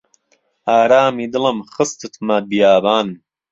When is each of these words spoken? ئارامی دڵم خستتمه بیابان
ئارامی 0.71 1.25
دڵم 1.33 1.57
خستتمه 1.73 2.37
بیابان 2.49 3.07